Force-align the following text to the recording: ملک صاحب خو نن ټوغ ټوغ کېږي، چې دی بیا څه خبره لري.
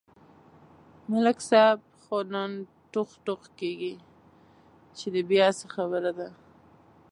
ملک 1.11 1.37
صاحب 1.49 1.79
خو 2.03 2.17
نن 2.33 2.51
ټوغ 2.91 3.09
ټوغ 3.25 3.41
کېږي، 3.59 3.93
چې 4.97 5.07
دی 5.13 5.21
بیا 5.29 5.47
څه 5.59 5.65
خبره 5.75 6.11
لري. 6.17 6.29